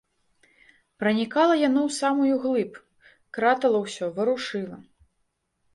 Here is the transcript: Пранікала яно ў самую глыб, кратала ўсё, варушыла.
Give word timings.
Пранікала 1.03 1.53
яно 1.67 1.81
ў 1.89 1.97
самую 1.99 2.35
глыб, 2.47 2.71
кратала 3.39 3.77
ўсё, 3.87 4.05
варушыла. 4.19 4.77